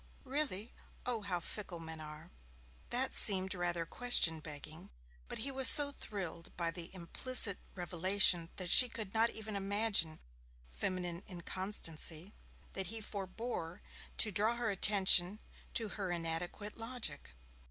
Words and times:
'Really? 0.23 0.73
Oh, 1.05 1.21
how 1.21 1.39
fickle 1.39 1.79
men 1.79 1.99
are!' 2.01 2.31
That 2.89 3.13
seemed 3.13 3.53
rather 3.53 3.85
question 3.85 4.39
begging, 4.39 4.89
but 5.27 5.37
he 5.37 5.51
was 5.51 5.67
so 5.69 5.91
thrilled 5.91 6.57
by 6.57 6.71
the 6.71 6.89
implicit 6.95 7.59
revelation 7.75 8.49
that 8.55 8.71
she 8.71 8.89
could 8.89 9.13
not 9.13 9.29
even 9.29 9.55
imagine 9.55 10.17
feminine 10.67 11.21
inconstancy, 11.27 12.33
that 12.73 12.87
he 12.87 12.99
forebore 12.99 13.83
to 14.17 14.31
draw 14.31 14.55
her 14.55 14.71
attention 14.71 15.37
to 15.75 15.89
her 15.89 16.09
inadequate 16.11 16.77
logic. 16.77 17.35